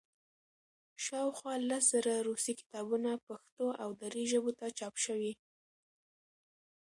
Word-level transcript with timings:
شاوخوا 1.05 1.53
لس 1.69 1.83
زره 1.93 2.13
روسي 2.27 2.53
کتابونه 2.59 3.11
پښتو 3.27 3.65
او 3.81 3.89
دري 4.01 4.23
ژبو 4.31 4.51
ته 4.59 4.65
چاپ 4.77 4.95
شوي. 5.05 5.33